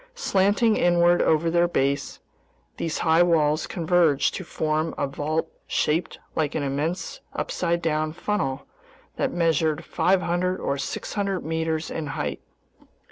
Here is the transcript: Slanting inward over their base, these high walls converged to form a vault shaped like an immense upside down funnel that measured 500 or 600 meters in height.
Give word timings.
Slanting 0.15 0.77
inward 0.77 1.21
over 1.21 1.51
their 1.51 1.67
base, 1.67 2.19
these 2.77 2.97
high 3.05 3.21
walls 3.21 3.67
converged 3.67 4.33
to 4.33 4.43
form 4.43 4.95
a 4.97 5.05
vault 5.05 5.47
shaped 5.67 6.17
like 6.35 6.55
an 6.55 6.63
immense 6.63 7.21
upside 7.33 7.83
down 7.83 8.11
funnel 8.11 8.65
that 9.17 9.31
measured 9.31 9.85
500 9.85 10.59
or 10.59 10.79
600 10.79 11.45
meters 11.45 11.91
in 11.91 12.07
height. 12.07 12.41